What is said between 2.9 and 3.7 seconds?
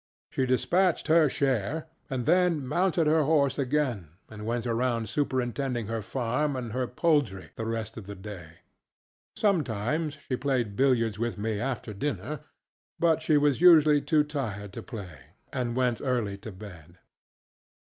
her horse